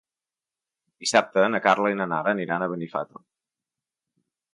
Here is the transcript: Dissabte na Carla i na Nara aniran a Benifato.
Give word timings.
Dissabte 1.03 1.43
na 1.55 1.59
Carla 1.65 1.91
i 1.91 1.97
na 1.99 2.07
Nara 2.13 2.33
aniran 2.37 2.65
a 2.65 2.71
Benifato. 2.73 3.21